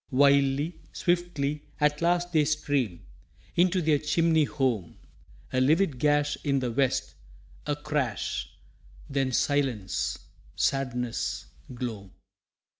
Wildly, 0.09 0.79
swiftly, 0.93 1.61
at 1.79 2.01
last 2.01 2.33
they 2.33 2.43
stream 2.43 3.05
Into 3.55 3.83
their 3.83 3.99
chimney 3.99 4.45
home. 4.45 4.97
A 5.53 5.61
livid 5.61 5.99
gash 5.99 6.39
in 6.43 6.57
the 6.57 6.71
west, 6.71 7.13
a 7.67 7.75
crash 7.75 8.49
Then 9.07 9.31
silence, 9.31 10.17
sadness, 10.55 11.45
gloam. 11.75 12.13